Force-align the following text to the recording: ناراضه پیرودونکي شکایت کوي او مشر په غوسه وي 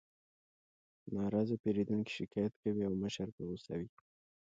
ناراضه 1.15 1.55
پیرودونکي 1.63 2.11
شکایت 2.19 2.53
کوي 2.61 2.81
او 2.87 2.93
مشر 3.03 3.27
په 3.35 3.41
غوسه 3.47 3.73
وي 3.79 3.89